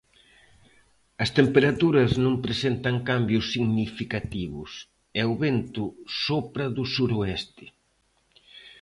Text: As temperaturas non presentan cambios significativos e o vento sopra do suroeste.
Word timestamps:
As 1.23 1.29
temperaturas 1.39 2.11
non 2.25 2.35
presentan 2.45 2.95
cambios 3.09 3.45
significativos 3.53 4.71
e 5.19 5.21
o 5.31 5.33
vento 5.43 5.83
sopra 6.23 6.65
do 6.75 6.83
suroeste. 6.95 7.65